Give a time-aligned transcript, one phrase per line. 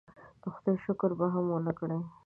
[0.41, 1.99] د خدای شکر به هم ونه کړي.